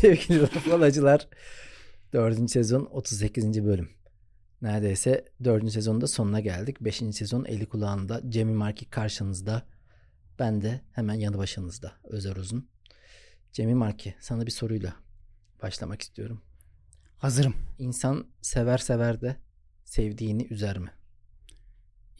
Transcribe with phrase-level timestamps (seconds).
[0.00, 1.28] Sevgili Falacılar
[2.12, 2.50] 4.
[2.50, 3.64] sezon 38.
[3.64, 3.88] bölüm.
[4.62, 5.72] Neredeyse 4.
[5.72, 6.80] sezonun da sonuna geldik.
[6.80, 6.96] 5.
[6.96, 8.22] sezon eli kulağında.
[8.28, 9.62] Cemil Marki karşınızda.
[10.38, 11.92] Ben de hemen yanı başınızda.
[12.04, 12.68] Özer Uzun.
[13.52, 14.94] Cemil Marki sana bir soruyla
[15.62, 16.40] başlamak istiyorum.
[17.18, 17.54] Hazırım.
[17.78, 19.36] İnsan sever sever de
[19.84, 20.90] sevdiğini üzer mi?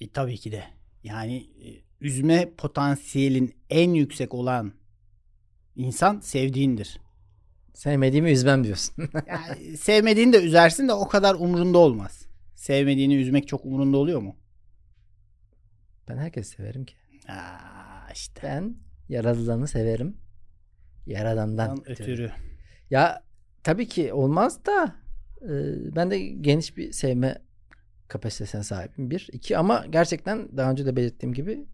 [0.01, 0.65] E, tabii ki de.
[1.02, 1.69] Yani e,
[2.01, 4.73] üzme potansiyelin en yüksek olan
[5.77, 7.01] insan sevdiğindir.
[7.78, 8.95] Sevmediğimi üzmem diyorsun.
[9.27, 12.27] Yani sevmediğini de üzersin de o kadar umrunda olmaz.
[12.54, 14.37] Sevmediğini üzmek çok umrunda oluyor mu?
[16.09, 16.95] ben herkesi severim ki.
[17.28, 18.41] Aa, işte.
[18.45, 18.77] Ben
[19.09, 20.16] yaradılanı severim.
[21.06, 22.30] Yaradandan Ondan ötürü.
[22.91, 23.23] Ya
[23.62, 24.95] tabii ki olmaz da
[25.42, 25.51] e,
[25.96, 27.38] ben de geniş bir sevme
[28.09, 29.10] kapasitesine sahibim.
[29.10, 29.29] Bir.
[29.32, 31.66] iki ama gerçekten daha önce de belirttiğim gibi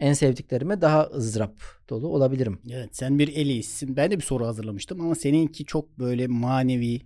[0.00, 1.54] en sevdiklerime daha ızdırap
[1.88, 2.58] dolu olabilirim.
[2.70, 3.96] Evet sen bir elisin.
[3.96, 7.00] Ben de bir soru hazırlamıştım ama seninki çok böyle manevi,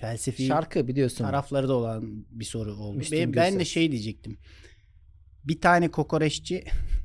[0.00, 1.24] felsefi Şarkı biliyorsun.
[1.24, 2.92] tarafları da olan bir soru.
[2.92, 4.38] Müslüm Ben, ben de şey diyecektim.
[5.44, 6.64] Bir tane kokoreççi,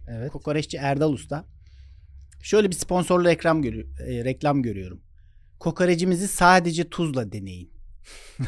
[0.09, 0.32] Evet.
[0.32, 1.46] kokoreççi Erdal Usta
[2.44, 5.02] şöyle bir sponsorlu reklam, görü- e, reklam görüyorum.
[5.59, 7.72] Kokorecimizi sadece tuzla deneyin.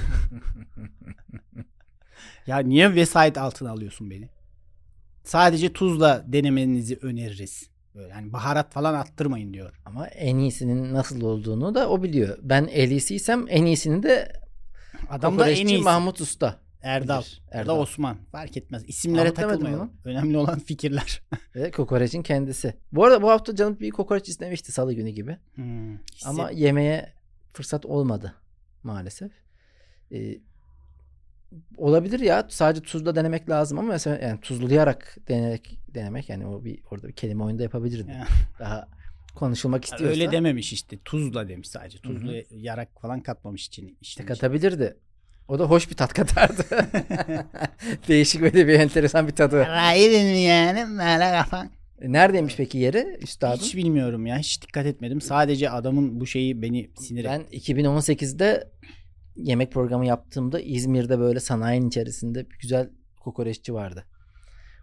[2.48, 4.30] ya niye vesayet altına alıyorsun beni?
[5.24, 7.70] Sadece tuzla denemenizi öneririz.
[7.96, 9.74] Böyle hani baharat falan attırmayın diyor.
[9.86, 12.38] Ama en iyisinin nasıl olduğunu da o biliyor.
[12.42, 14.34] Ben en iyisiysem en iyisini de
[15.10, 15.84] Adam da en iyisi.
[15.84, 16.60] Mahmut Usta.
[16.82, 17.22] Erdal.
[17.22, 17.42] bilir.
[17.52, 17.68] Erdal.
[17.76, 18.18] da Osman.
[18.32, 18.84] Fark etmez.
[18.88, 19.92] İsimlere demedim takılmayalım.
[20.04, 21.22] Önemli olan fikirler.
[21.56, 22.74] Ve kokoreçin kendisi.
[22.92, 25.38] Bu arada bu hafta canım bir kokoreç istemişti salı günü gibi.
[25.56, 27.14] Hmm, Ama yemeye
[27.54, 28.36] fırsat olmadı
[28.84, 29.32] maalesef.
[30.12, 30.38] Ee,
[31.78, 36.80] olabilir ya sadece tuzla denemek lazım ama mesela yani tuzlayarak denemek denemek yani o bir
[36.92, 38.12] orada bir kelime oyunda yapabilirdi.
[38.12, 38.28] Ya.
[38.60, 38.88] Daha
[39.36, 40.98] konuşulmak istiyorsa Öyle dememiş işte.
[41.06, 41.98] Tuzla demiş sadece.
[41.98, 43.98] Tuzlu yarak falan katmamış için.
[44.02, 44.98] işte katabilirdi.
[45.48, 46.64] O da hoş bir tat katardı.
[48.08, 49.64] Değişik böyle bir enteresan bir tadı.
[49.64, 51.70] Hayır yani böyle kafan.
[52.02, 53.62] E, Neredeymiş peki yeri üstadın?
[53.62, 54.38] Hiç bilmiyorum ya.
[54.38, 55.22] Hiç dikkat etmedim.
[55.22, 57.74] Sadece adamın bu şeyi beni sinir Ben etti.
[57.74, 58.72] 2018'de
[59.36, 62.90] yemek programı yaptığımda İzmir'de böyle sanayinin içerisinde bir güzel
[63.20, 64.06] kokoreççi vardı.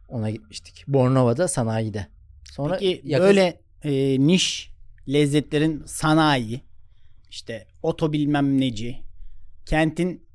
[0.09, 0.84] Ona gitmiştik.
[0.88, 2.06] Bornova'da sanayide.
[2.53, 4.71] Sonra Peki yakın- böyle e, niş
[5.09, 6.60] lezzetlerin sanayi
[7.31, 8.97] işte oto bilmem neci
[9.66, 10.27] kentin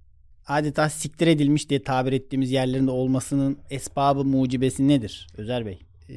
[0.48, 5.80] adeta siktir edilmiş diye tabir ettiğimiz yerlerinde olmasının esbabı mucibesi nedir Özer Bey?
[6.10, 6.14] e,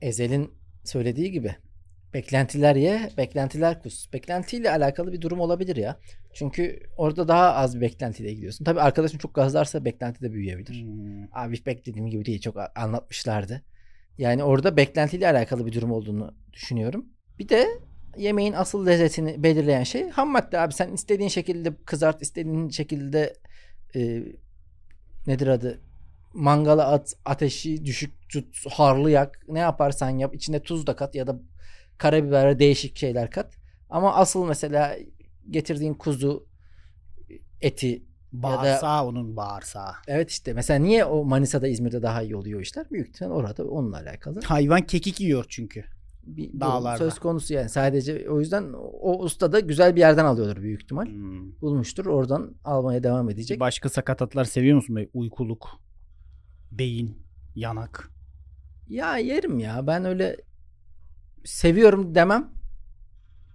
[0.00, 0.50] Ezel'in
[0.84, 1.56] söylediği gibi
[2.14, 4.12] beklentiler ye, beklentiler kus.
[4.12, 5.98] Beklentiyle alakalı bir durum olabilir ya.
[6.32, 8.64] Çünkü orada daha az bir beklentiyle gidiyorsun.
[8.64, 10.82] Tabii arkadaşın çok gazlarsa beklenti de büyüyebilir.
[10.82, 11.24] Hmm.
[11.32, 12.40] Abi beklediğim gibi değil.
[12.40, 13.62] Çok anlatmışlardı.
[14.18, 17.06] Yani orada beklentiyle alakalı bir durum olduğunu düşünüyorum.
[17.38, 17.66] Bir de
[18.16, 20.74] yemeğin asıl lezzetini belirleyen şey ham madde abi.
[20.74, 23.34] Sen istediğin şekilde kızart, istediğin şekilde
[23.94, 24.22] e,
[25.26, 25.80] nedir adı?
[26.34, 29.40] Mangala at, ateşi düşük tut, harlı yak.
[29.48, 30.34] Ne yaparsan yap.
[30.34, 31.40] İçine tuz da kat ya da
[31.98, 33.54] karabiber ve değişik şeyler kat.
[33.90, 34.96] Ama asıl mesela
[35.50, 36.46] getirdiğin kuzu
[37.60, 39.92] eti Bağırsağı onun bağırsağı.
[40.06, 42.90] Evet işte mesela niye o Manisa'da İzmir'de daha iyi oluyor işler?
[42.90, 44.40] Büyük ihtimal orada onunla alakalı.
[44.44, 45.84] Hayvan kekik yiyor çünkü.
[46.22, 46.98] Bir Dağlarda.
[46.98, 48.72] söz konusu yani sadece o yüzden
[49.02, 51.06] o usta da güzel bir yerden alıyordur büyük ihtimal.
[51.06, 51.60] Hmm.
[51.60, 53.60] Bulmuştur oradan almaya devam edecek.
[53.60, 55.08] Başka sakatatlar seviyor musun Bey?
[55.14, 55.68] Uykuluk,
[56.72, 57.18] beyin,
[57.54, 58.10] yanak.
[58.88, 60.36] Ya yerim ya ben öyle
[61.48, 62.50] seviyorum demem.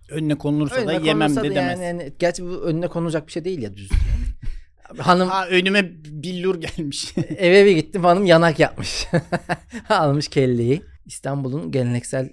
[0.09, 1.55] Önüne konulursa Önüne da yemem de demez.
[1.55, 3.91] yani, yani, gerçi bu önüne konulacak bir şey değil ya düz.
[3.91, 4.99] Yani.
[5.01, 7.17] Hanım Ha önüme billur gelmiş.
[7.37, 9.07] eve bir gittim hanım yanak yapmış.
[9.89, 10.83] Almış kelleyi.
[11.05, 12.29] İstanbul'un geleneksel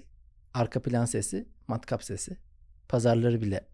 [0.53, 2.37] arka plan sesi, matkap sesi.
[2.89, 3.67] Pazarları bile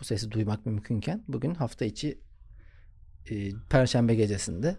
[0.00, 2.18] bu sesi duymak mümkünken bugün hafta içi
[3.30, 4.76] e, perşembe gecesinde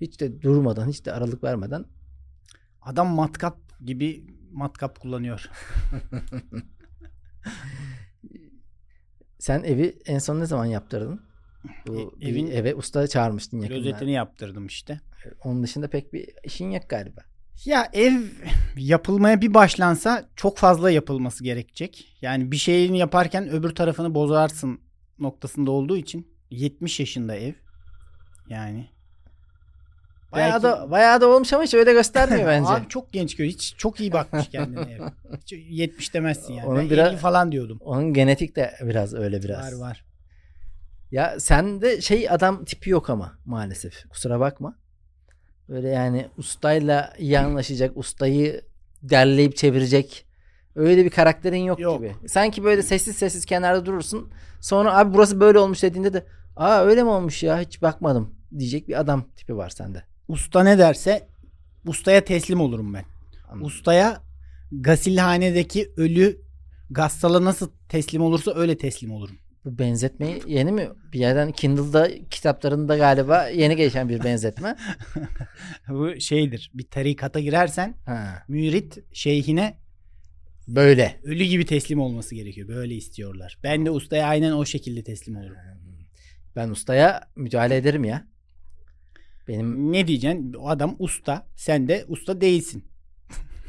[0.00, 1.84] hiç de durmadan, hiç de aralık vermeden
[2.82, 5.50] Adam matkap gibi matkap kullanıyor.
[9.38, 11.20] sen evi en son ne zaman yaptırdın?
[11.86, 13.78] Bu E- evin- eve usta çağırmıştın yakında.
[13.78, 15.00] Rozetini yaptırdım işte.
[15.44, 17.20] Onun dışında pek bir işin yok galiba.
[17.64, 18.22] Ya ev
[18.76, 22.16] yapılmaya bir başlansa çok fazla yapılması gerekecek.
[22.22, 24.80] Yani bir şeyini yaparken öbür tarafını bozarsın
[25.18, 27.52] noktasında olduğu için 70 yaşında ev.
[28.48, 28.90] Yani.
[30.32, 32.68] Bayağı da bayağı da olmuş ama hiç öyle göstermiyor bence.
[32.70, 33.48] Abi çok genç göz.
[33.48, 35.00] Hiç çok iyi bakmış kendine ev.
[35.42, 36.66] Hiç 70 demezsin yani.
[36.68, 37.78] Onun Ben biraz- 50 falan diyordum.
[37.80, 39.72] Onun genetik de biraz öyle biraz.
[39.72, 40.04] Var var.
[41.10, 44.08] Ya sende şey adam tipi yok ama maalesef.
[44.08, 44.76] Kusura bakma.
[45.68, 48.62] Böyle yani ustayla iyi anlaşacak, ustayı
[49.02, 50.26] derleyip çevirecek
[50.74, 51.98] Öyle bir karakterin yok, Yok.
[51.98, 52.28] gibi.
[52.28, 54.32] Sanki böyle sessiz sessiz kenarda durursun.
[54.60, 56.26] Sonra abi burası böyle olmuş dediğinde de
[56.56, 60.04] aa öyle mi olmuş ya hiç bakmadım diyecek bir adam tipi var sende.
[60.30, 61.28] Usta ne derse
[61.86, 63.04] ustaya teslim olurum ben.
[63.48, 63.66] Anladım.
[63.66, 64.22] Ustaya
[64.72, 66.40] gasilhanedeki ölü
[66.90, 69.36] gassala nasıl teslim olursa öyle teslim olurum.
[69.64, 70.88] Bu benzetmeyi yeni mi?
[71.12, 74.76] Bir yerden Kindle'da kitaplarında galiba yeni geçen bir benzetme.
[75.88, 76.70] Bu şeydir.
[76.74, 79.78] Bir tarikata girersen Ha, mürit şeyhine
[80.68, 81.20] böyle.
[81.24, 82.68] ölü gibi teslim olması gerekiyor.
[82.68, 83.58] Böyle istiyorlar.
[83.62, 85.56] Ben de ustaya aynen o şekilde teslim olurum.
[86.56, 88.26] Ben ustaya müdahale ederim ya.
[89.48, 90.52] Benim Ne diyeceksin?
[90.52, 91.46] O adam usta.
[91.56, 92.84] Sen de usta değilsin.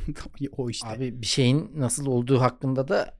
[0.57, 0.87] o işte.
[0.87, 3.13] abi bir şeyin nasıl olduğu hakkında da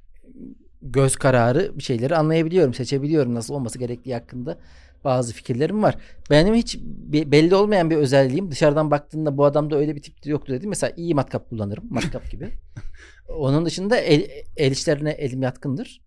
[0.81, 4.57] göz kararı bir şeyleri anlayabiliyorum, seçebiliyorum nasıl olması gerektiği hakkında
[5.03, 5.95] bazı fikirlerim var.
[6.29, 10.53] Benim hiç be- belli olmayan bir özelliğim dışarıdan baktığında bu adamda öyle bir tip yoktu
[10.53, 10.69] dedim.
[10.69, 11.83] Mesela iyi matkap kullanırım.
[11.89, 12.49] Matkap gibi.
[13.29, 16.01] Onun dışında el, el işlerine elim yatkındır.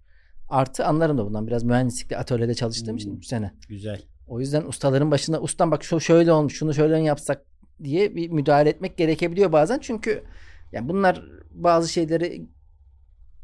[0.49, 1.47] Artı anlarım da bundan.
[1.47, 3.19] Biraz mühendislikte atölyede çalıştığım için Hmm.
[3.19, 3.55] 3 sene.
[3.69, 4.03] Güzel.
[4.27, 7.43] O yüzden ustaların başına ustam bak şu şöyle olmuş şunu şöyle yapsak
[7.83, 9.79] diye bir müdahale etmek gerekebiliyor bazen.
[9.79, 10.25] Çünkü
[10.73, 12.47] yani bunlar bazı şeyleri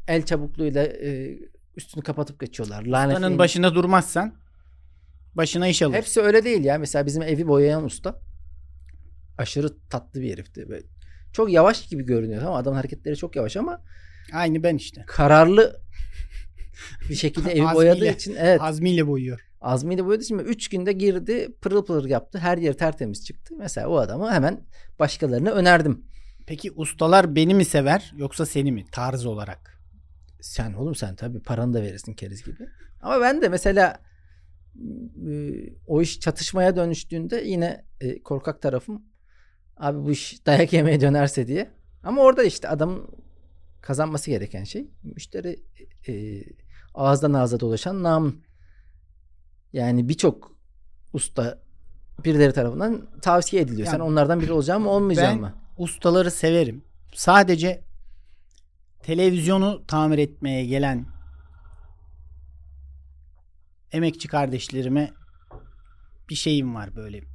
[0.07, 1.39] el çabukluğuyla e,
[1.77, 2.79] üstünü kapatıp geçiyorlar.
[2.79, 3.39] Ustanın Lanetleyin.
[3.39, 4.35] başında durmazsan
[5.35, 5.95] başına iş alır.
[5.95, 6.77] Hepsi öyle değil ya.
[6.77, 8.19] Mesela bizim evi boyayan usta
[9.37, 10.69] aşırı tatlı bir herifti.
[10.69, 10.85] Böyle
[11.33, 13.81] çok yavaş gibi görünüyor ama adamın hareketleri çok yavaş ama
[14.33, 15.03] Aynı ben işte.
[15.07, 15.81] kararlı
[17.09, 17.75] bir şekilde evi Azmiyle.
[17.75, 19.47] boyadığı için evet Azmiyle boyuyor.
[19.61, 22.39] Azmi'yle boyadığı için 3 günde girdi pırıl pırıl yaptı.
[22.39, 23.55] Her yer tertemiz çıktı.
[23.57, 24.61] Mesela o adamı hemen
[24.99, 26.05] başkalarına önerdim.
[26.47, 29.81] Peki ustalar beni mi sever yoksa seni mi tarz olarak?
[30.41, 32.67] Sen oğlum sen tabii paranı da verirsin keriz gibi.
[33.01, 33.99] Ama ben de mesela
[35.31, 35.31] e,
[35.87, 39.05] o iş çatışmaya dönüştüğünde yine e, korkak tarafım
[39.77, 41.71] abi bu iş dayak yemeye dönerse diye.
[42.03, 43.09] Ama orada işte adamın
[43.81, 45.59] kazanması gereken şey müşteri
[46.07, 46.43] e,
[46.93, 48.43] ağızdan ağza dolaşan namın.
[49.73, 50.51] Yani birçok
[51.13, 51.61] usta
[52.25, 53.85] birileri tarafından tavsiye ediliyor.
[53.87, 55.55] Sen Yani onlardan biri olacağım mı olmayacağım Ben mı?
[55.77, 56.83] ustaları severim.
[57.13, 57.83] Sadece
[59.03, 61.05] televizyonu tamir etmeye gelen
[63.91, 65.11] emekçi kardeşlerime
[66.29, 67.30] bir şeyim var böyle.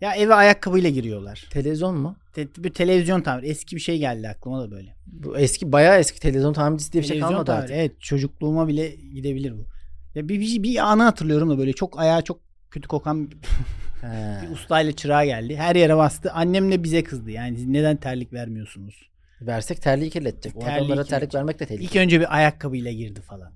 [0.00, 1.46] Ya eve ayakkabıyla giriyorlar.
[1.50, 2.16] Televizyon mu?
[2.32, 3.50] Te- bir televizyon tamir.
[3.50, 4.94] Eski bir şey geldi aklıma da böyle.
[5.06, 7.62] Bu eski bayağı eski televizyon tamircisi diye bir şey kalmadı tamiri.
[7.62, 7.76] artık.
[7.76, 9.66] Evet çocukluğuma bile gidebilir bu.
[10.14, 12.40] Ya bir, bir, bir anı hatırlıyorum da böyle çok ayağı çok
[12.70, 13.30] kötü kokan
[14.00, 14.42] He.
[14.42, 15.56] bir ustayla çırağı geldi.
[15.56, 16.32] Her yere bastı.
[16.32, 17.30] Annem de bize kızdı.
[17.30, 19.08] Yani neden terlik vermiyorsunuz?
[19.40, 20.56] Versek terliği kirletecek.
[20.56, 21.34] O Terliği adamlara terlik kirletecek.
[21.34, 21.84] vermek de tehlikeli.
[21.84, 23.52] İlk önce bir ayakkabıyla girdi falan.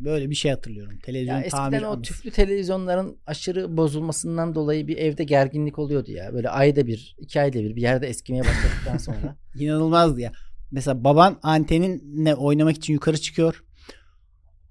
[0.00, 0.98] Böyle bir şey hatırlıyorum.
[1.02, 2.02] Televizyon Ya eskiden tamir o anısı.
[2.02, 6.34] tüplü televizyonların aşırı bozulmasından dolayı bir evde gerginlik oluyordu ya.
[6.34, 9.36] Böyle ayda bir, iki ayda bir bir yerde eskimeye başladıktan sonra.
[9.58, 10.32] İnanılmazdı ya.
[10.70, 13.64] Mesela baban anteninle oynamak için yukarı çıkıyor.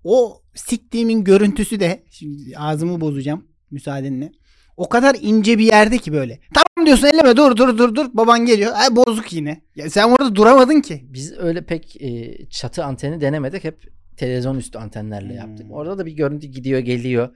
[0.04, 4.32] O siktiğimin görüntüsü de şimdi ağzımı bozacağım müsaadenle.
[4.78, 6.40] O kadar ince bir yerde ki böyle.
[6.54, 8.06] Tamam diyorsun elleme dur dur dur dur.
[8.14, 8.72] Baban geliyor.
[8.76, 9.62] Ay bozuk yine.
[9.76, 11.06] Ya sen orada duramadın ki.
[11.10, 13.64] Biz öyle pek e, çatı anteni denemedik.
[13.64, 15.36] Hep televizyon üstü antenlerle Hmm.
[15.50, 15.68] yaptık.
[15.70, 17.30] Orada da bir görüntü gidiyor geliyor.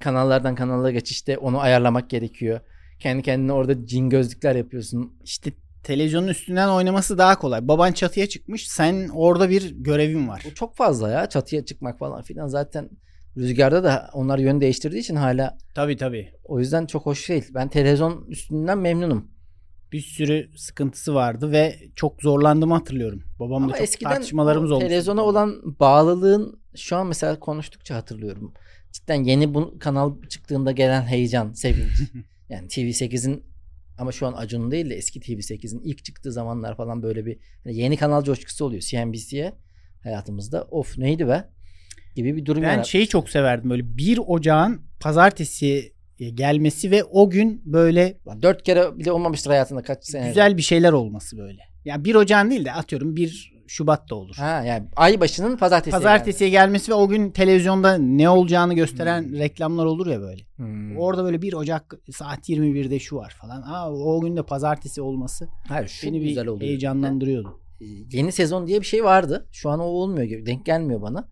[0.00, 2.60] Kanallardan kanala geçişte onu ayarlamak gerekiyor.
[2.98, 5.12] Kendi kendine orada cin gözlükler yapıyorsun.
[5.24, 5.52] İşte
[5.82, 7.68] televizyonun üstünden oynaması daha kolay.
[7.68, 8.68] Baban çatıya çıkmış.
[8.68, 10.44] Sen orada bir görevin var.
[10.50, 11.28] O çok fazla ya.
[11.28, 12.48] Çatıya çıkmak falan filan.
[12.48, 12.90] Zaten
[13.36, 16.32] rüzgarda da onlar yön değiştirdiği için hala Tabii tabii.
[16.44, 17.44] o yüzden çok hoş değil.
[17.54, 19.30] Ben televizyon üstünden memnunum.
[19.92, 23.22] Bir sürü sıkıntısı vardı ve çok zorlandığımı hatırlıyorum.
[23.38, 24.88] Babamla Ama çok eskiden tartışmalarımız o olmuştu.
[24.88, 28.54] televizyona olan bağlılığın şu an mesela konuştukça hatırlıyorum.
[28.92, 32.00] Cidden yeni bu kanal çıktığında gelen heyecan, sevinç.
[32.48, 33.42] yani TV8'in
[33.98, 37.76] ama şu an Acun'un değil de eski TV8'in ilk çıktığı zamanlar falan böyle bir hani
[37.76, 39.52] yeni kanal coşkusu oluyor CNBC'ye
[40.02, 40.62] hayatımızda.
[40.70, 41.50] Of neydi be?
[42.16, 42.88] Gibi bir durum Ben yaratmış.
[42.88, 49.12] şeyi çok severdim böyle 1 Ocağın pazartesi gelmesi ve o gün böyle Dört kere bile
[49.12, 50.28] olmamıştır hayatında kaç sene.
[50.28, 51.62] güzel bir şeyler olması böyle.
[51.84, 54.34] Ya 1 Ocağın değil de atıyorum 1 Şubat da olur.
[54.36, 55.90] Ha yani ay başının pazartesi.
[55.90, 60.42] Pazartesiye gelmesi ve o gün televizyonda ne olacağını gösteren reklamlar olur ya böyle.
[60.56, 60.96] Hmm.
[60.98, 63.62] Orada böyle 1 Ocak saat 21'de şu var falan.
[63.62, 66.68] Aa, o gün de pazartesi olması Hayır şu beni güzel bir oluyor.
[66.68, 67.60] heyecanlandırıyordu.
[67.80, 69.48] Ee, yeni sezon diye bir şey vardı.
[69.52, 70.46] Şu an o olmuyor gibi.
[70.46, 71.28] Denk gelmiyor bana.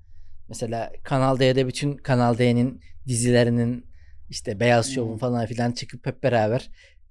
[0.48, 3.86] Mesela Kanal D'de bütün Kanal D'nin dizilerinin
[4.34, 5.18] işte Beyaz Şov'un Hmm.
[5.18, 6.70] falan filan çıkıp hep beraber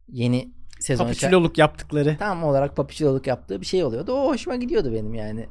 [0.09, 2.15] yeni sezon Papuçiloluk yaptıkları.
[2.19, 4.13] tam olarak papuçiloluk yaptığı bir şey oluyordu.
[4.13, 5.45] O hoşuma gidiyordu benim yani.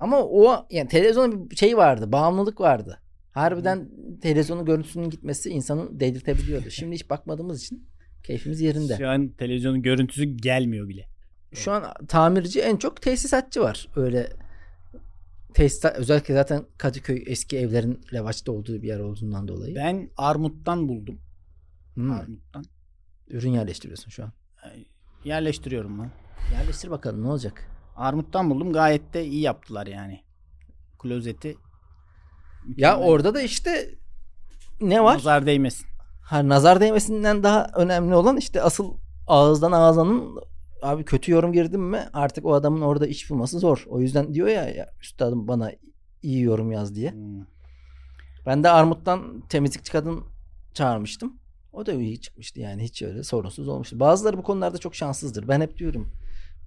[0.00, 2.12] Ama o yani televizyonda bir şey vardı.
[2.12, 2.98] Bağımlılık vardı.
[3.32, 3.88] Harbiden
[4.22, 6.70] televizyonun görüntüsünün gitmesi insanı delirtebiliyordu.
[6.70, 7.88] Şimdi hiç bakmadığımız için
[8.24, 8.96] keyfimiz yerinde.
[8.96, 11.06] Şu an televizyonun görüntüsü gelmiyor bile.
[11.54, 13.88] Şu an tamirci en çok tesisatçı var.
[13.96, 14.28] Öyle
[15.54, 19.74] tesis özellikle zaten Kadıköy eski evlerin revaçta olduğu bir yer olduğundan dolayı.
[19.74, 21.20] Ben armuttan buldum.
[21.94, 22.64] Hmm, Armuttan.
[23.28, 24.32] Ürün yerleştiriyorsun şu an.
[25.24, 26.10] Yerleştiriyorum lan.
[26.52, 27.68] Yerleştir bakalım ne olacak?
[27.96, 28.72] Armuttan buldum.
[28.72, 30.20] Gayet de iyi yaptılar yani.
[30.98, 31.56] Klozeti.
[32.76, 33.94] Ya orada da işte
[34.80, 35.14] ne var?
[35.14, 35.86] Nazar değmesin.
[36.22, 38.94] Ha, nazar değmesinden daha önemli olan işte asıl
[39.26, 40.40] ağızdan ağzanın
[40.82, 43.84] abi kötü yorum girdim mi artık o adamın orada iş bulması zor.
[43.88, 45.72] O yüzden diyor ya, ya üstadım bana
[46.22, 47.10] iyi yorum yaz diye.
[47.12, 47.44] Hmm.
[48.46, 50.24] Ben de Armut'tan temizlikçi kadın
[50.74, 51.36] çağırmıştım.
[51.72, 54.00] O da iyi çıkmıştı yani hiç öyle sorunsuz olmuştu.
[54.00, 55.48] Bazıları bu konularda çok şanssızdır.
[55.48, 56.08] Ben hep diyorum.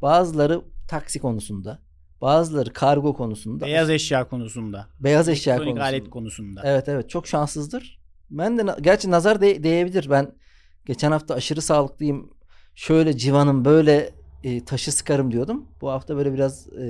[0.02, 1.80] Bazıları taksi konusunda,
[2.22, 4.88] bazıları kargo konusunda, Beyaz eşya konusunda.
[5.00, 5.86] beyaz eşya elektronik konusunda.
[5.98, 6.62] alet konusunda.
[6.64, 8.00] Evet evet çok şanssızdır.
[8.30, 10.08] Ben de gerçi nazar de- değebilir.
[10.10, 10.32] Ben
[10.86, 12.30] geçen hafta aşırı sağlıklıyım.
[12.76, 14.10] Şöyle civanım böyle
[14.44, 15.66] e, taşı sıkarım diyordum.
[15.82, 16.88] Bu hafta böyle biraz e,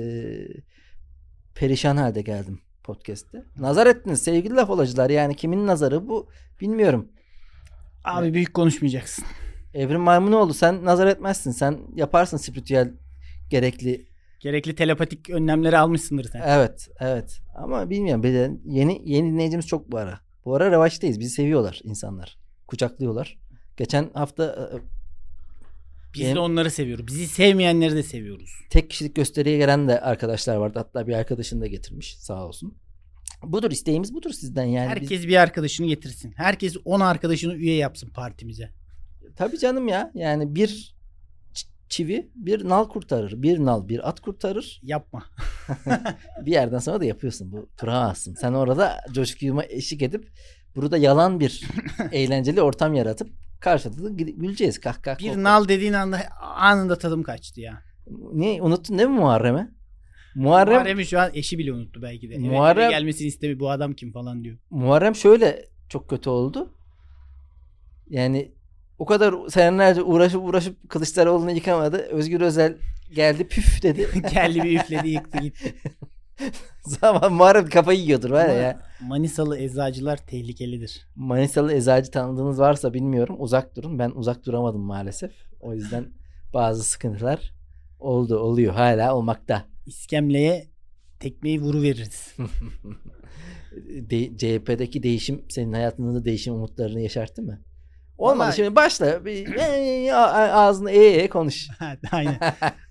[1.54, 3.44] perişan halde geldim podcast'te.
[3.58, 5.10] Nazar ettiniz sevgili laf olacılar.
[5.10, 6.28] Yani kimin nazarı bu
[6.60, 7.08] bilmiyorum.
[8.04, 9.24] Abi büyük konuşmayacaksın.
[9.74, 11.50] Evrim Maymunoğlu sen nazar etmezsin.
[11.50, 12.94] Sen yaparsın spiritüel
[13.50, 14.06] gerekli.
[14.40, 16.42] Gerekli telepatik önlemleri almışsındır sen.
[16.46, 17.40] Evet evet.
[17.54, 18.22] Ama bilmiyorum.
[18.22, 20.20] Bir de yeni yeni dinleyicimiz çok bu ara.
[20.44, 21.20] Bu ara revaçtayız.
[21.20, 22.38] Bizi seviyorlar insanlar.
[22.66, 23.38] Kucaklıyorlar.
[23.76, 24.95] Geçen hafta e,
[26.14, 27.06] Biz Benim- de onları seviyoruz.
[27.06, 28.50] Bizi sevmeyenleri de seviyoruz.
[28.70, 30.78] tek kişilik gösteriye gelen de arkadaşlar vardı.
[30.78, 32.74] Hatta bir arkadaşını da getirmiş sağ olsun.
[33.42, 34.86] Budur isteğimiz budur sizden yani.
[34.86, 36.32] Biz- Herkes bir arkadaşını getirsin.
[36.36, 38.70] Herkes 10 arkadaşını üye yapsın partimize.
[39.36, 40.10] Tabii canım ya.
[40.14, 40.96] Yani bir
[41.88, 43.42] çivi bir nal kurtarır.
[43.42, 44.80] Bir nal bir at kurtarır.
[44.82, 45.24] Yapma.
[46.46, 47.52] Bir yerden sonra da yapıyorsun.
[47.52, 48.34] Bu duramazsın.
[48.34, 50.28] Sen orada coşkuyuma eşlik edip
[50.76, 51.64] burada yalan bir
[52.12, 54.80] eğlenceli ortam yaratıp karşılıklı gü- güleceğiz.
[54.80, 55.18] Kahkaha.
[55.18, 57.82] Bir nal dediğin anda anında tadım kaçtı ya.
[58.32, 59.70] Ne unuttun değil mi Muharrem'i?
[60.34, 62.34] Muharrem Muharrem'i şu an eşi bile unuttu belki de.
[62.34, 63.60] Eve- Muharrem- eve gelmesini istemiyor.
[63.60, 64.58] Bu adam kim falan diyor.
[64.70, 66.72] Muharrem şöyle çok kötü oldu.
[68.08, 68.52] Yani
[68.98, 71.96] o kadar senelerce uğraşıp uğraşıp Kılıçdaroğlu'nu yıkamadı.
[71.96, 72.76] Özgür Özel
[73.14, 74.08] geldi püf dedi.
[74.32, 75.74] Geldi bir üfledi yıktı gitti.
[76.82, 78.82] Zaman Muharrem kafayı yiyordur var ya.
[79.00, 81.08] Manisalı eczacılar tehlikelidir.
[81.16, 83.36] Manisalı eczacı tanıdığınız varsa bilmiyorum.
[83.38, 83.98] Uzak durun.
[83.98, 85.32] Ben uzak duramadım maalesef.
[85.60, 86.06] O yüzden
[86.54, 87.52] bazı sıkıntılar
[87.98, 88.74] oldu, oluyor.
[88.74, 89.64] Hala olmakta.
[89.86, 90.66] İskemleye
[91.20, 92.36] tekmeyi vuru veririz.
[93.86, 97.60] De- CHP'deki değişim senin hayatında da değişim umutlarını yaşarttı mı?
[98.18, 98.38] Olmadı.
[98.38, 99.24] Vallahi- Şimdi başla.
[99.24, 99.46] Bir,
[100.54, 101.68] ağzını e e konuş.
[102.12, 102.38] Aynen.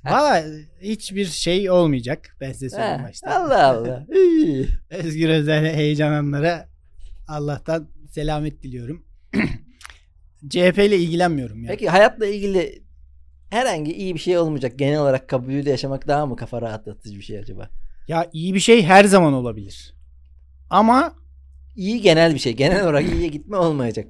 [0.05, 0.43] Valla
[0.81, 2.37] hiçbir şey olmayacak.
[2.41, 3.39] Ben size söyleyeyim başta.
[3.39, 4.05] Allah Allah.
[4.89, 6.69] Özgür Özel heyecanlanlara
[7.27, 9.05] Allah'tan selamet diliyorum.
[10.49, 11.71] CHP ile ilgilenmiyorum ya.
[11.71, 12.83] Peki hayatla ilgili
[13.49, 14.79] herhangi iyi bir şey olmayacak.
[14.79, 17.69] Genel olarak kabulüyle yaşamak daha mı kafa rahatlatıcı bir şey acaba?
[18.07, 19.95] Ya iyi bir şey her zaman olabilir.
[20.69, 21.15] Ama
[21.75, 22.53] İyi genel bir şey.
[22.53, 24.07] Genel olarak iyiye gitme olmayacak.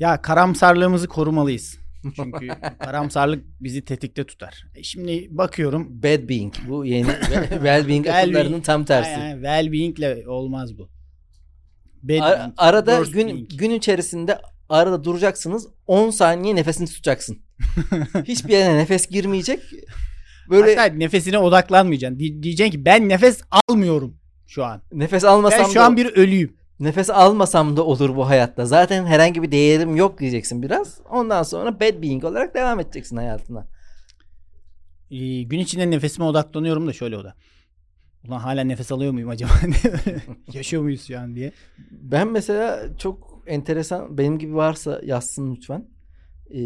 [0.00, 1.78] Ya karamsarlığımızı korumalıyız.
[2.16, 4.64] Çünkü karamsarlık bizi tetikte tutar.
[4.74, 6.02] E şimdi bakıyorum.
[6.02, 6.54] Bad being.
[6.68, 7.06] Bu yeni
[7.50, 9.10] well-being akıllarının tam tersi.
[9.10, 10.90] Yani well-being ile olmaz bu.
[12.02, 13.50] Bad Ar- being, arada gün being.
[13.58, 14.38] gün içerisinde
[14.68, 15.68] arada duracaksınız.
[15.86, 17.38] 10 saniye nefesini tutacaksın.
[18.24, 19.60] Hiçbir yere nefes girmeyecek.
[20.50, 22.18] Böyle Hatta nefesine odaklanmayacaksın.
[22.18, 24.16] Di- diyeceksin ki ben nefes almıyorum
[24.46, 24.82] şu an.
[24.92, 26.56] nefes almasam Ben şu da an bir ölüyüm.
[26.80, 28.66] Nefes almasam da olur bu hayatta.
[28.66, 31.00] Zaten herhangi bir değerim yok diyeceksin biraz.
[31.10, 33.66] Ondan sonra bad being olarak devam edeceksin hayatına.
[35.10, 37.34] Ee, gün içinde nefesime odaklanıyorum da şöyle o da.
[38.28, 39.52] Ulan hala nefes alıyor muyum acaba?
[40.52, 41.52] Yaşıyor muyuz şu an diye.
[41.90, 45.88] Ben mesela çok enteresan benim gibi varsa yazsın lütfen.
[46.54, 46.58] Ee,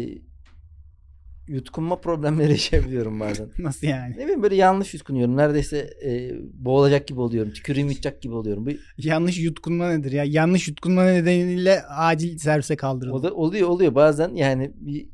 [1.47, 3.49] yutkunma problemleri yaşayabiliyorum bazen.
[3.59, 4.13] Nasıl yani?
[4.17, 5.37] Ne bileyim böyle yanlış yutkunuyorum.
[5.37, 7.51] Neredeyse e, boğulacak gibi oluyorum.
[7.53, 8.65] Tükürüğüm yutacak gibi oluyorum.
[8.65, 10.23] Bir, Yanlış yutkunma nedir ya?
[10.23, 13.15] Yanlış yutkunma nedeniyle acil servise kaldırıldı.
[13.17, 15.05] o da oluyor oluyor bazen yani bir,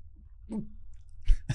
[0.50, 0.62] bir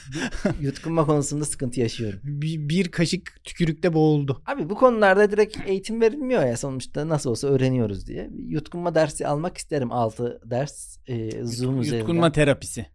[0.61, 2.21] yutkunma konusunda sıkıntı yaşıyorum.
[2.25, 4.43] Bir, bir kaşık tükürükte boğuldu.
[4.47, 8.31] Abi bu konularda direkt eğitim verilmiyor ya sonuçta nasıl olsa öğreniyoruz diye.
[8.49, 9.93] Yutkunma dersi almak isterim.
[9.93, 11.99] 6 ders e, Zoom üzerinden.
[11.99, 12.87] Yutkunma terapisi.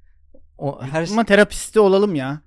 [0.62, 2.42] O, her Yutkunma terapisti olalım ya.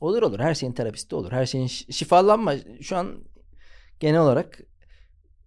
[0.00, 0.40] Olur olur.
[0.40, 1.32] Her şeyin terapisti olur.
[1.32, 3.24] Her şeyin şi- şifalanma şu an
[4.00, 4.60] genel olarak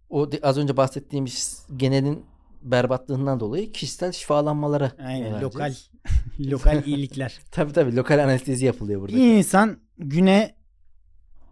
[0.09, 2.25] o az önce bahsettiğimiz genelin
[2.61, 5.73] berbatlığından dolayı kişisel şifalanmalara Aynen lokal
[6.39, 7.39] lokal iyilikler.
[7.51, 9.15] Tabii tabii lokal anestezi yapılıyor burada.
[9.15, 10.55] Bir insan güne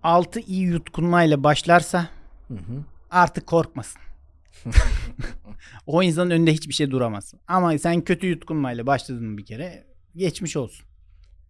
[0.04, 2.08] 6 iyi yutkunmayla başlarsa
[2.48, 2.84] Hı hı.
[3.12, 4.02] artık korkmasın.
[5.88, 7.34] o insanın önünde hiçbir şey duramaz.
[7.48, 10.86] Ama sen kötü yutkunmayla başladın bir kere geçmiş olsun.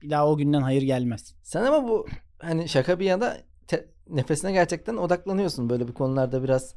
[0.02, 1.36] Bir daha o günden hayır gelmez.
[1.44, 2.08] Sen ama bu
[2.40, 5.70] hani şaka bir yana te- nefesine gerçekten odaklanıyorsun.
[5.70, 6.76] Böyle bir konularda biraz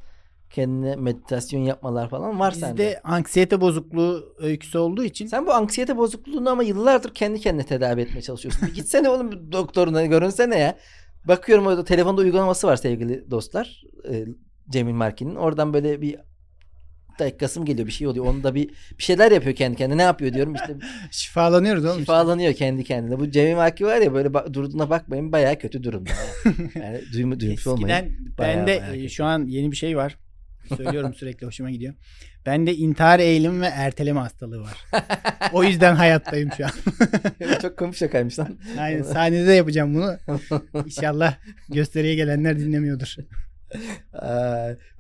[0.51, 2.73] kendine meditasyon yapmalar falan var sende.
[2.73, 8.01] Bizde anksiyete bozukluğu öyküsü olduğu için Sen bu anksiyete bozukluğunu ama yıllardır kendi kendine tedavi
[8.01, 8.69] etmeye çalışıyorsun.
[8.69, 10.79] Bir gitsene oğlum doktoruna görünsene ya.
[11.29, 13.83] Bakıyorum orada telefonda uygulaması var sevgili dostlar.
[14.11, 14.25] Ee,
[14.71, 15.35] Cemil Markin'in.
[15.35, 16.17] Oradan böyle bir
[17.19, 18.27] dakikası mı geliyor bir şey oluyor.
[18.27, 18.69] Onu da bir
[18.99, 19.99] bir şeyler yapıyor kendi kendine.
[19.99, 20.77] Ne yapıyor diyorum işte
[21.11, 21.93] şifalanıyoruz oğlum.
[21.93, 22.03] işte.
[22.03, 23.19] şifalanıyor kendi kendine.
[23.21, 26.11] Bu Cemil Markin var ya böyle ba- durduğuna bakmayın bayağı kötü durumda.
[26.75, 27.97] Yani duymu, duymuş olmayın.
[27.97, 30.17] Eskiden Bayağı bende bayağı e, şu an yeni bir şey var.
[30.77, 31.95] Söylüyorum sürekli hoşuma gidiyor.
[32.47, 34.85] Bende intihar eğilimi ve erteleme hastalığı var.
[35.53, 36.71] O yüzden hayattayım şu an.
[37.63, 38.59] Çok komik şakaymış lan.
[38.79, 40.17] Aynen sahnede yapacağım bunu.
[40.85, 41.35] İnşallah
[41.69, 43.17] gösteriye gelenler dinlemiyordur.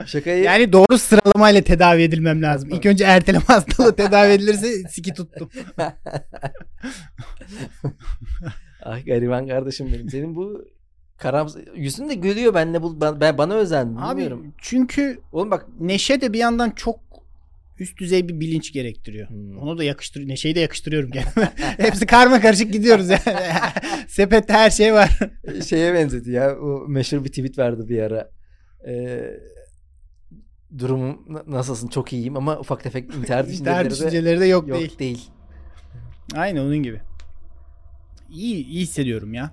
[0.06, 2.70] Şakayı Yani doğru sıralamayla tedavi edilmem lazım.
[2.70, 5.50] İlk önce erteleme hastalığı tedavi edilirse siki tuttum.
[8.82, 10.11] Ah gariban kardeşim benim.
[10.11, 10.64] Senin bu
[11.18, 14.54] karam yüzün de gülüyor benle bu ben, bana özel mi Abi bilmiyorum.
[14.58, 17.00] çünkü Oğlum bak neşe de bir yandan çok
[17.78, 19.28] üst düzey bir bilinç gerektiriyor.
[19.28, 19.58] Hmm.
[19.58, 21.52] Onu da yakıştır Neşeyi de yakıştırıyorum kendime.
[21.76, 23.20] Hepsi karma karışık gidiyoruz yani.
[24.08, 25.18] Sepette her şey var.
[25.68, 26.56] şeye benzedi ya.
[26.58, 28.36] O meşhur bir tweet vardı bir ara.
[28.87, 29.31] Ee,
[30.78, 31.88] durumum na- nasılsın?
[31.88, 34.99] Çok iyiyim ama ufak tefek intihar düşünceleri de düşünceleri de yok, yok değil.
[34.99, 35.31] değil.
[36.35, 37.00] Aynen onun gibi.
[38.31, 39.50] İyi, iyi hissediyorum ya.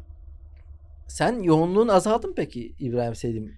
[1.07, 3.53] Sen yoğunluğun azaldı mı peki İbrahim Selim?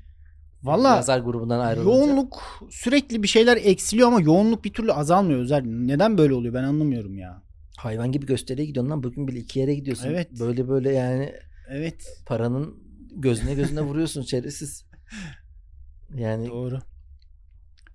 [0.63, 1.91] Valla Yazar grubundan ayrılınca.
[1.91, 5.63] yoğunluk sürekli bir şeyler eksiliyor ama yoğunluk bir türlü azalmıyor Özer.
[5.65, 7.43] Neden böyle oluyor ben anlamıyorum ya.
[7.77, 9.03] Hayvan gibi gösteriye gidiyorsun lan.
[9.03, 10.07] Bugün bile iki yere gidiyorsun.
[10.09, 10.39] Evet.
[10.39, 11.33] Böyle böyle yani
[11.69, 12.83] Evet paranın
[13.15, 14.85] gözüne gözüne vuruyorsun şerefsiz.
[16.15, 16.79] Yani doğru.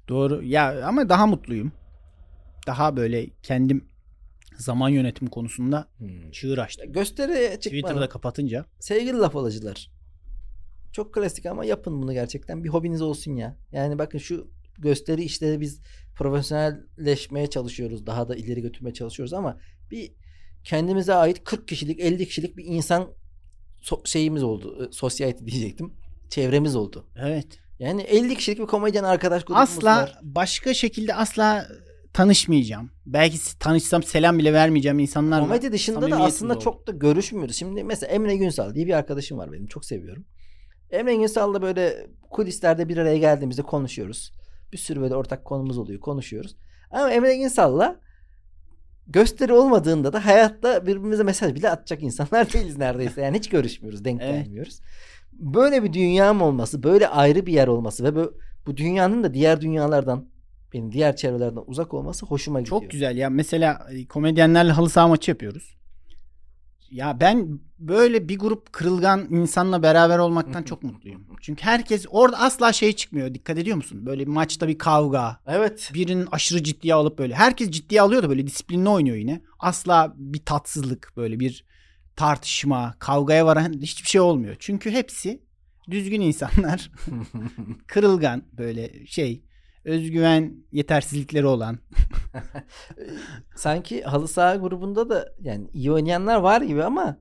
[0.08, 1.72] Doğru ya ama daha mutluyum.
[2.66, 3.84] Daha böyle kendim
[4.56, 6.30] zaman yönetimi konusunda Hmm.
[6.30, 6.92] çığır açtım.
[6.92, 8.64] gösteriye çıkmanın Twitter'da kapatınca.
[8.80, 9.90] sevgili laf alıcılar.
[10.92, 12.64] Çok klasik ama yapın bunu gerçekten.
[12.64, 13.56] Bir hobiniz olsun ya.
[13.72, 15.80] Yani bakın şu gösteri işleri biz
[16.16, 18.06] profesyonelleşmeye çalışıyoruz.
[18.06, 19.58] Daha da ileri götürmeye çalışıyoruz ama
[19.90, 20.12] bir
[20.64, 23.08] kendimize ait 40 kişilik 50 kişilik bir insan
[23.82, 24.84] so- şeyimiz oldu.
[24.88, 25.92] E, Sosyete diyecektim.
[26.30, 27.06] Çevremiz oldu.
[27.16, 27.58] Evet.
[27.80, 30.18] Yani 50 kişilik bir komedyen arkadaş grubumuz Asla var.
[30.22, 31.66] başka şekilde asla
[32.12, 32.90] tanışmayacağım.
[33.06, 35.44] Belki tanışsam selam bile vermeyeceğim insanlarla.
[35.44, 36.62] Komedi dışında da aslında oldu.
[36.62, 37.56] çok da görüşmüyoruz.
[37.56, 39.66] Şimdi mesela Emre Günsal diye bir arkadaşım var benim.
[39.66, 40.24] Çok seviyorum.
[40.90, 44.32] Emre Günsal'la böyle kulislerde bir araya geldiğimizde konuşuyoruz.
[44.72, 46.00] Bir sürü böyle ortak konumuz oluyor.
[46.00, 46.56] Konuşuyoruz.
[46.90, 48.00] Ama Emre Günsal'la
[49.06, 53.22] gösteri olmadığında da hayatta birbirimize mesaj bile atacak insanlar değiliz neredeyse.
[53.22, 54.04] Yani hiç görüşmüyoruz.
[54.04, 54.44] Denk Evet.
[54.44, 54.80] gelmiyoruz.
[55.40, 58.34] Böyle bir dünyam olması, böyle ayrı bir yer olması ve bu,
[58.66, 60.26] bu dünyanın da diğer dünyalardan
[60.72, 62.80] benim diğer çevrelerden uzak olması hoşuma gidiyor.
[62.80, 63.30] Çok güzel ya.
[63.30, 65.76] Mesela e, komedyenlerle halı saha maçı yapıyoruz.
[66.90, 71.26] Ya ben böyle bir grup kırılgan insanla beraber olmaktan çok mutluyum.
[71.40, 73.34] Çünkü herkes orada asla şey çıkmıyor.
[73.34, 74.06] Dikkat ediyor musun?
[74.06, 75.40] Böyle bir maçta bir kavga.
[75.46, 75.90] Evet.
[75.94, 77.34] Birinin aşırı ciddiye alıp böyle.
[77.34, 79.42] Herkes ciddiye alıyor da böyle disiplinli oynuyor yine.
[79.58, 81.64] Asla bir tatsızlık böyle bir
[82.20, 84.56] tartışma, kavgaya varan hiçbir şey olmuyor.
[84.58, 85.42] Çünkü hepsi
[85.90, 86.90] düzgün insanlar.
[87.86, 89.44] Kırılgan böyle şey
[89.84, 91.78] özgüven yetersizlikleri olan.
[93.56, 97.18] Sanki halı saha grubunda da yani iyi oynayanlar var gibi ama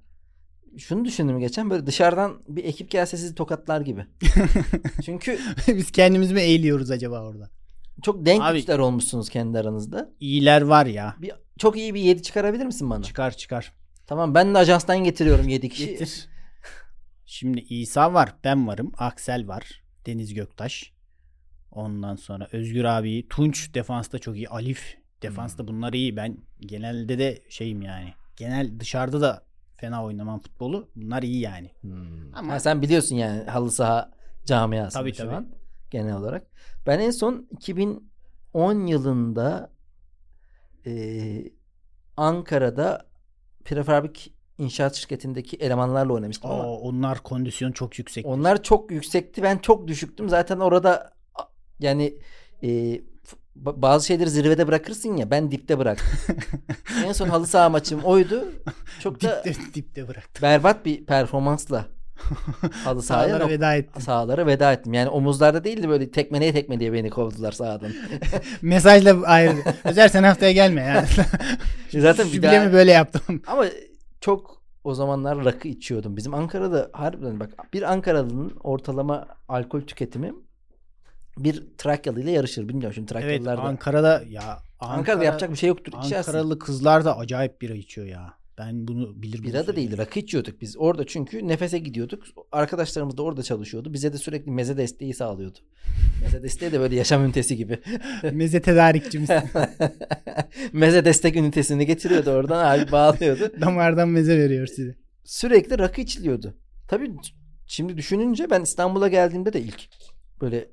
[0.77, 4.05] şunu düşündüm geçen böyle dışarıdan bir ekip gelse sizi tokatlar gibi.
[5.05, 7.49] Çünkü Biz kendimizi mi eğiliyoruz acaba orada?
[8.01, 10.09] çok denk Abi- güçler olmuşsunuz kendi aranızda.
[10.19, 11.15] İyiler var ya.
[11.21, 13.03] Bir, çok iyi bir 7 çıkarabilir misin bana?
[13.03, 13.78] Çıkar çıkar.
[14.09, 15.85] Tamam ben de ajanstan getiriyorum 7 kişi.
[15.85, 16.27] Getir.
[17.25, 18.35] Şimdi İsa var.
[18.43, 18.91] Ben varım.
[18.97, 19.83] Aksel var.
[20.05, 20.93] Deniz Göktaş.
[21.71, 23.27] Ondan sonra Özgür abi.
[23.29, 24.49] Tunç defansta çok iyi.
[24.49, 26.15] Alif defansta bunlar iyi.
[26.15, 28.13] Ben genelde de şeyim yani.
[28.35, 29.45] Genel dışarıda da
[29.75, 30.89] fena oynamam futbolu.
[30.95, 31.71] Bunlar iyi yani.
[31.81, 32.35] Hmm.
[32.35, 34.11] Ama- Ha, sen biliyorsun yani halı saha
[34.45, 35.35] camiasını Tabii, şu tabii.
[35.35, 35.49] an
[35.89, 36.47] genel olarak.
[36.87, 39.71] Ben en son 2010 yılında
[40.85, 40.91] e,
[42.17, 43.08] Ankara'da
[43.65, 48.25] prefabrik inşaat şirketindeki elemanlarla oynamıştım ama Oo, onlar kondisyon çok yüksek.
[48.25, 49.43] onlar çok yüksekti.
[49.43, 50.29] Ben çok düşüktüm.
[50.29, 51.13] Zaten orada
[51.79, 52.13] yani
[52.63, 53.01] e,
[53.55, 56.07] bazı şeyleri zirvede bırakırsın ya ben dipte bıraktım.
[57.05, 58.45] en son halı saha maçım oydu.
[58.99, 60.41] Çok da dipte, dipte bıraktım.
[60.41, 61.85] berbat bir performansla
[62.83, 64.01] halı sahaya Sahalara veda ettim.
[64.01, 64.93] sahalara veda ettim.
[64.93, 67.91] Yani omuzlarda değil de böyle tekmeleye tekmeleye beni kovdular sahadan.
[68.61, 69.55] Mesajla ayrı.
[69.83, 71.07] Özer sen haftaya gelme yani.
[71.91, 73.41] Zaten bir Jübilemi daha- böyle yaptım.
[73.47, 73.65] Ama
[74.21, 76.17] çok o zamanlar rakı içiyordum.
[76.17, 80.33] Bizim Ankara'da harbiden bak bir Ankaralı'nın ortalama alkol tüketimi
[81.37, 82.69] bir Trakyalı ile yarışır.
[82.69, 83.61] Bilmiyorum şimdi Evet Trakyalılar da.
[83.61, 85.93] Ankara'da ya Ankara'da yapacak bir şey yoktur.
[86.05, 86.31] İçersin.
[86.31, 88.38] Ankaralı kızlar da acayip bira içiyor ya.
[88.59, 90.77] Ben bunu bilir Bira da değil rakı içiyorduk biz.
[90.77, 92.23] Orada çünkü nefese gidiyorduk.
[92.51, 93.93] Arkadaşlarımız da orada çalışıyordu.
[93.93, 95.57] Bize de sürekli meze desteği sağlıyordu.
[96.21, 97.79] meze desteği de böyle yaşam ünitesi gibi.
[98.31, 99.29] Meze tedarikçimiz.
[100.73, 103.51] meze destek ünitesini getiriyordu oradan abi bağlıyordu.
[103.61, 104.95] Damardan meze veriyor size.
[105.23, 106.57] Sürekli rakı içiliyordu.
[106.87, 107.11] Tabii
[107.65, 109.89] şimdi düşününce ben İstanbul'a geldiğimde de ilk
[110.41, 110.69] böyle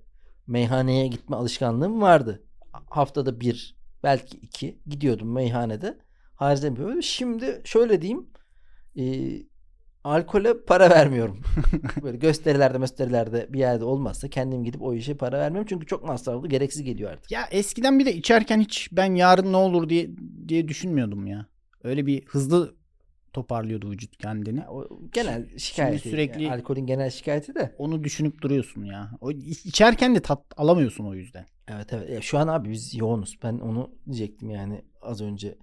[0.47, 2.43] meyhaneye gitme alışkanlığım vardı.
[2.73, 6.06] Haftada bir belki iki gidiyordum meyhanede.
[6.41, 7.03] Böyle.
[7.03, 8.27] Şimdi şöyle diyeyim.
[8.99, 9.03] E,
[10.05, 11.41] alkole para vermiyorum.
[12.03, 15.67] böyle gösterilerde gösterilerde bir yerde olmazsa kendim gidip o işe para vermiyorum.
[15.69, 17.31] Çünkü çok masraflı gereksiz geliyor artık.
[17.31, 20.11] Ya eskiden bir de içerken hiç ben yarın ne olur diye
[20.49, 21.47] diye düşünmüyordum ya.
[21.85, 22.77] Öyle bir hızlı
[23.33, 24.69] toparlıyordu vücut kendini.
[24.69, 26.09] O genel şikayeti.
[26.09, 27.75] sürekli- yani alkolün genel şikayeti de.
[27.79, 29.11] Onu düşünüp duruyorsun ya.
[29.21, 31.47] O içerken de tat alamıyorsun o yüzden.
[31.69, 32.11] Evet evet.
[32.11, 33.39] Ya şu an abi biz yoğunuz.
[33.43, 35.59] Ben onu diyecektim yani az önce.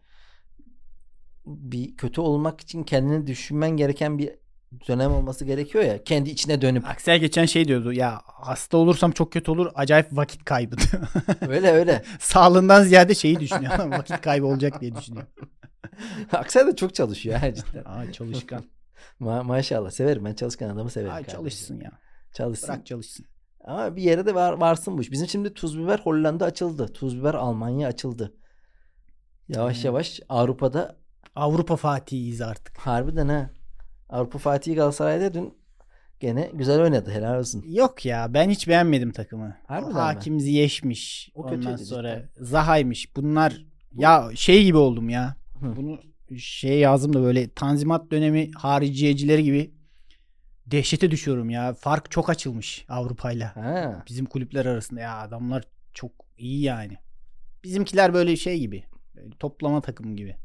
[1.45, 4.31] Bir kötü olmak için kendini düşünmen gereken bir
[4.87, 6.03] dönem olması gerekiyor ya.
[6.03, 6.87] Kendi içine dönüp.
[6.87, 10.75] Aksel geçen şey diyordu ya hasta olursam çok kötü olur acayip vakit kaybı.
[11.47, 12.03] öyle öyle.
[12.19, 13.71] Sağlığından ziyade şeyi düşünüyor.
[13.91, 15.25] vakit kaybı olacak diye düşünüyor.
[16.31, 17.83] Aksel de çok çalışıyor ha cidden.
[17.85, 18.63] Aa çalışkan.
[19.21, 21.13] Ma- maşallah severim ben çalışkan adamı severim.
[21.13, 21.91] Ay çalışsın ya.
[22.33, 22.69] Çalışsın.
[22.69, 23.25] Bırak çalışsın.
[23.63, 25.11] Ama bir yere de var, varsın bu iş.
[25.11, 26.87] Bizim şimdi tuz biber Hollanda açıldı.
[26.93, 28.33] Tuz biber Almanya açıldı.
[29.47, 29.85] Yavaş Hmm.
[29.85, 31.02] yavaş Avrupa'da
[31.35, 32.77] Avrupa Fatihiyiz artık.
[32.77, 33.49] harbiden ha.
[34.09, 35.53] Avrupa Fatih Galatasaray'da dün
[36.19, 37.11] gene güzel oynadı.
[37.11, 37.63] Helal olsun.
[37.67, 39.57] Yok ya ben hiç beğenmedim takımı.
[39.67, 39.99] Harbiden O mi?
[39.99, 41.31] Hakim Ziyech'miş.
[41.35, 43.15] O Ondan kötüydü sonra Zaha'ymış.
[43.15, 45.35] Bunlar ya şey gibi oldum ya.
[45.59, 45.75] Hı.
[45.75, 45.99] Bunu
[46.37, 49.73] şey yazdım da böyle Tanzimat dönemi hariciyecileri gibi
[50.65, 51.73] dehşete düşüyorum ya.
[51.73, 53.55] Fark çok açılmış Avrupa'yla.
[53.55, 54.03] Ha.
[54.09, 56.97] Bizim kulüpler arasında ya adamlar çok iyi yani.
[57.63, 58.83] Bizimkiler böyle şey gibi.
[59.15, 60.35] böyle toplama takımı gibi.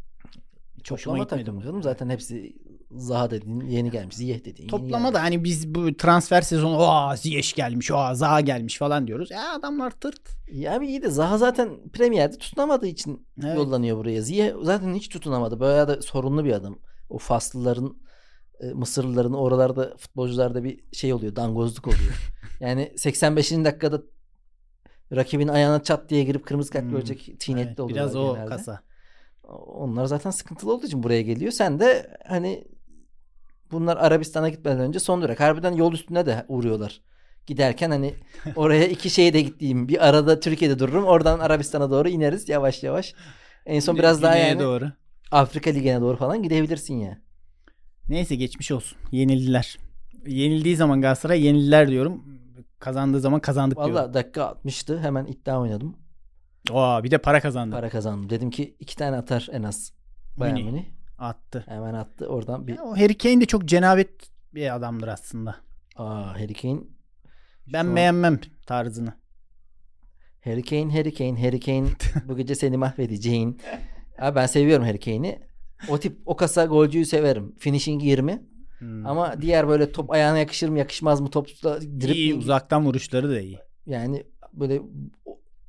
[0.91, 1.83] Hoşuma Toplama takımı canım.
[1.83, 2.57] Zaten hepsi
[2.91, 4.17] Zaha dediğin yeni gelmiş.
[4.17, 5.15] Ziyeh dediğin yeni Toplama gelmiş.
[5.15, 9.31] da hani biz bu transfer sezonu o Ziyech gelmiş, o Zaha gelmiş falan diyoruz.
[9.31, 10.21] Ya adamlar tırt.
[10.53, 13.57] Ya abi iyi de Zaha zaten Premier'de tutunamadığı için Evet.
[13.57, 14.23] yollanıyor buraya.
[14.23, 15.61] Ziyeh zaten hiç tutunamadı.
[15.61, 16.79] Böyle de sorunlu bir adam.
[17.09, 17.97] O Faslıların
[18.61, 21.37] e, Mısırlıların oralarda futbolcularda bir şey oluyor.
[21.37, 22.33] Dangozluk oluyor.
[22.61, 23.53] yani 85.
[23.53, 24.03] dakikada
[25.17, 26.91] rakibin ayağına çat diye girip kırmızı kart Hmm.
[26.91, 28.49] görecek tinetli Evet, oluyorlar biraz o genelde.
[28.51, 28.81] kasa.
[29.49, 31.53] Onlar zaten sıkıntılı olduğu için buraya geliyor.
[31.53, 32.65] Sen de hani
[33.71, 35.41] bunlar Arabistan'a gitmeden önce son durak.
[35.41, 37.01] Harbiden yol üstüne de uğruyorlar.
[37.47, 38.15] Giderken hani
[38.57, 41.05] oraya iki şeye de gittiğim bir arada Türkiye'de dururum.
[41.05, 43.15] Oradan Arabistan'a doğru ineriz yavaş yavaş.
[43.67, 44.93] En son biraz daha yani doğru.
[45.31, 47.19] Afrika Ligi'ne doğru falan gidebilirsin ya.
[48.09, 48.99] Neyse geçmiş olsun.
[49.13, 49.79] Yenildiler.
[50.27, 52.25] Yenildiği zaman Galatasaray yenildiler diyorum.
[52.79, 53.95] Kazandığı zaman kazandık diyorum.
[53.95, 54.99] Valla dakika 60'tı.
[54.99, 55.97] Hemen iddia oynadım.
[56.71, 57.75] Oo, bir de para kazandı.
[57.75, 58.31] Para kazandım.
[58.31, 59.93] Dedim ki iki tane atar en az.
[60.37, 60.71] Bayern Münih.
[60.73, 60.85] Münih.
[61.19, 61.65] Attı.
[61.69, 62.27] Hemen attı.
[62.27, 64.11] Oradan bir Ya, o Harry Kane de çok cenabet
[64.55, 65.57] bir adamdır aslında.
[65.97, 66.81] Aa, Harry Kane
[67.73, 69.13] Ben Şu beğenmem tarzını.
[70.45, 71.87] Harry Kane, Harry Kane, Harry Kane
[72.29, 73.61] bu gece seni mahvedeceğin.
[74.19, 75.43] Abi ben seviyorum Harry Kane'i.
[75.89, 77.55] O tip o kasa golcüyü severim.
[77.59, 78.43] Finishing 20.
[78.79, 79.07] Hmm.
[79.07, 83.41] Ama diğer böyle top ayağına yakışır mı yakışmaz mı topla iyi dribbling uzaktan vuruşları da
[83.41, 83.59] iyi.
[83.87, 84.83] yani böyle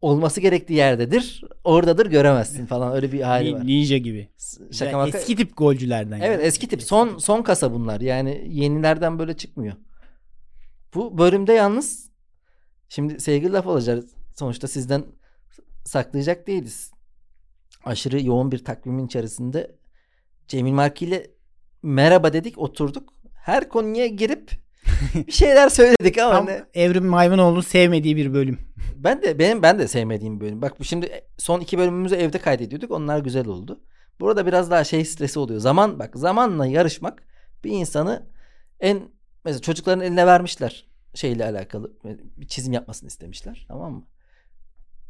[0.01, 1.43] olması gerektiği yerdedir.
[1.63, 3.67] Oradadır göremezsin falan öyle bir hali var.
[3.67, 4.29] Ninja gibi.
[4.71, 5.17] Şaka Yani maka.
[5.17, 6.19] eski tip golcülerden.
[6.19, 6.41] Evet yani.
[6.47, 8.01] eski tip son son kasa bunlar.
[8.01, 9.73] Yani yenilerden böyle çıkmıyor.
[10.93, 12.09] Bu bölümde yalnız
[12.89, 14.03] şimdi sevgili laf olacak.
[14.35, 15.03] Sonuçta sizden
[15.85, 16.91] saklayacak değiliz.
[17.85, 19.75] Aşırı yoğun bir takvimin içerisinde
[20.47, 21.27] Cemil Marki ile
[21.83, 23.13] merhaba dedik oturduk.
[23.33, 24.51] Her konuya girip
[25.27, 28.59] bir şeyler söyledik ama Tam ne- Evrim Maymunoğlu'nun sevmediği bir bölüm.
[28.95, 30.61] ben de benim ben de sevmediğim bir bölüm.
[30.61, 32.91] Bak bu şimdi son iki bölümümüzü evde kaydediyorduk.
[32.91, 33.81] Onlar güzel oldu.
[34.19, 35.59] Burada biraz daha şey stresi oluyor.
[35.59, 37.23] Zaman bak zamanla yarışmak
[37.63, 38.29] bir insanı
[38.79, 39.01] en
[39.45, 41.93] mesela çocukların eline vermişler şeyle alakalı
[42.37, 43.65] bir çizim yapmasını istemişler.
[43.67, 44.07] Tamam mı?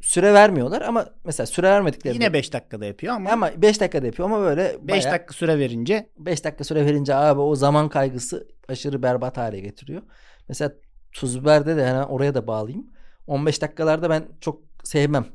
[0.01, 4.29] Süre vermiyorlar ama mesela süre vermediklerinde Yine 5 dakikada yapıyor ama ama 5 dakikada yapıyor
[4.29, 9.03] ama böyle 5 dakika süre verince 5 dakika süre verince abi o zaman kaygısı aşırı
[9.03, 10.01] berbat hale getiriyor.
[10.49, 10.73] Mesela
[11.11, 12.87] tuz biberde de hemen oraya da bağlayayım.
[13.27, 15.25] 15 dakikalarda ben çok sevmem.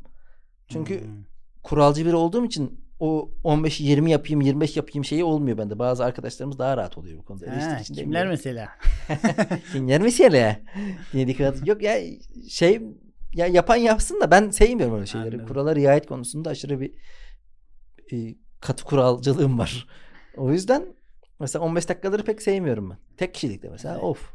[0.69, 1.25] Çünkü Hmm.
[1.63, 5.79] kuralcı biri olduğum için o 15 20 yapayım 25 yapayım şeyi olmuyor bende.
[5.79, 7.47] Bazı arkadaşlarımız daha rahat oluyor bu konuda.
[7.51, 8.69] Ha, kimler mesela?
[9.73, 10.61] Kimler mesela?
[11.13, 11.67] Yine dikkat.
[11.67, 11.95] Yok ya
[12.49, 12.83] şey
[13.35, 15.29] ya yapan yapsın da ben sevmiyorum öyle şeyleri.
[15.29, 15.47] Anladım.
[15.49, 16.93] Kurala riayet konusunda aşırı bir
[18.13, 19.87] e, katı kuralcılığım var.
[20.37, 20.87] O yüzden
[21.41, 22.99] mesela 15 dakikaları pek sevmiyorum ben.
[23.17, 24.05] Tek kişilikte mesela Evet.
[24.05, 24.33] of.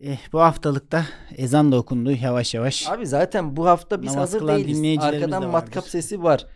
[0.00, 2.88] Eh, bu haftalıkta ezan da okundu yavaş yavaş.
[2.88, 5.04] Abi zaten bu hafta biz Namaz hazır değiliz.
[5.04, 6.46] Arkadan de matkap sesi var.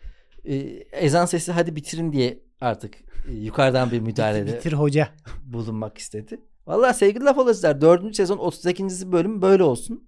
[0.44, 0.54] Ee,
[0.92, 2.94] ezan sesi hadi bitirin diye artık
[3.28, 5.08] e, yukarıdan bir müdahalede Bitir hoca.
[5.44, 6.40] bulunmak istedi.
[6.66, 8.16] Vallahi sevgili laf alıcılar 4.
[8.16, 9.12] sezon 38.
[9.12, 10.07] bölüm böyle olsun.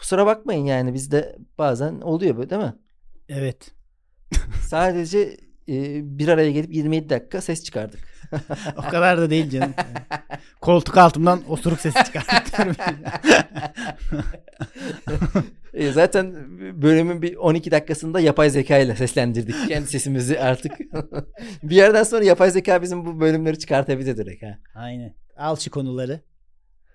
[0.00, 2.74] Kusura bakmayın yani bizde bazen oluyor böyle değil mi?
[3.28, 3.70] Evet.
[4.68, 5.18] Sadece
[5.68, 8.00] e, bir araya gelip 27 dakika ses çıkardık.
[8.76, 9.74] O kadar da değil canım.
[10.60, 12.76] Koltuk altımdan osuruk sesi çıkartıyorum.
[15.74, 16.34] E, zaten
[16.82, 20.72] bölümün bir 12 dakikasında yapay zeka ile seslendirdik kendi sesimizi artık.
[21.62, 24.58] bir yerden sonra yapay zeka bizim bu bölümleri çıkartabilir direkt ha.
[24.74, 25.14] Aynen.
[25.36, 26.20] Al şu konuları.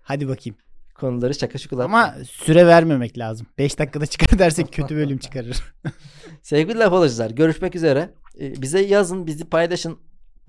[0.01, 0.57] Hadi bakayım.
[0.99, 1.85] Konuları şaka şukular.
[1.85, 3.47] Ama süre vermemek lazım.
[3.57, 5.57] 5 dakikada çıkar dersek kötü bölüm çıkarır.
[6.41, 8.13] Sevgili laf alıcılar görüşmek üzere.
[8.39, 9.97] E, bize yazın bizi paylaşın.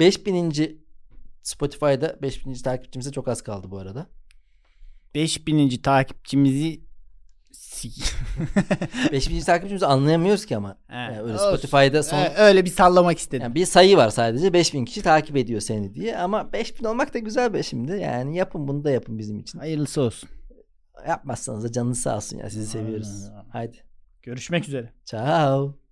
[0.00, 0.80] 5000.
[1.42, 2.54] Spotify'da 5000.
[2.54, 4.06] takipçimize çok az kaldı bu arada.
[5.14, 5.68] 5000.
[5.82, 6.80] takipçimizi
[7.52, 8.14] sik-
[9.12, 9.40] 5000.
[9.40, 10.78] takipçimizi anlayamıyoruz ki ama.
[10.92, 11.38] Yani öyle.
[11.38, 13.42] Spotify'da son Ee, öyle bir sallamak istedim.
[13.42, 17.18] yani bir sayı var sadece 5000 kişi takip ediyor seni diye ama 5000 olmak da
[17.18, 17.92] güzel be şimdi.
[17.92, 19.58] Yani yapın bunu da yapın bizim için.
[19.58, 20.28] Hayırlısı olsun.
[21.08, 23.28] Yapmazsanız da canınız sağ olsun ya sizi seviyoruz.
[23.30, 23.48] Aynen.
[23.48, 23.76] Haydi.
[24.22, 24.92] Görüşmek üzere.
[25.04, 25.85] Ciao.